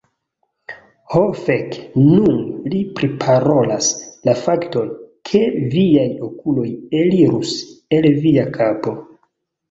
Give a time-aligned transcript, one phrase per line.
[1.15, 1.75] Ho fek.
[2.05, 2.37] Nun
[2.73, 3.89] li priparolas
[4.29, 4.87] la fakton,
[5.31, 5.41] ke
[5.75, 6.65] viaj okuloj
[7.01, 7.53] elirus
[7.99, 8.95] el via kapo.